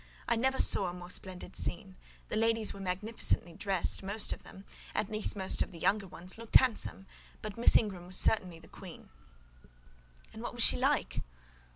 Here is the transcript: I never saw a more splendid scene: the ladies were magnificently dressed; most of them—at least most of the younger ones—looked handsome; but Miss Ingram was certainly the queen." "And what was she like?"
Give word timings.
I 0.27 0.35
never 0.35 0.57
saw 0.57 0.87
a 0.87 0.95
more 0.95 1.11
splendid 1.11 1.55
scene: 1.55 1.95
the 2.29 2.35
ladies 2.35 2.73
were 2.73 2.79
magnificently 2.79 3.53
dressed; 3.53 4.01
most 4.01 4.33
of 4.33 4.41
them—at 4.41 5.11
least 5.11 5.35
most 5.35 5.61
of 5.61 5.71
the 5.71 5.77
younger 5.77 6.07
ones—looked 6.07 6.55
handsome; 6.55 7.05
but 7.43 7.55
Miss 7.55 7.77
Ingram 7.77 8.07
was 8.07 8.17
certainly 8.17 8.57
the 8.57 8.67
queen." 8.67 9.09
"And 10.33 10.41
what 10.41 10.55
was 10.55 10.63
she 10.63 10.75
like?" 10.75 11.21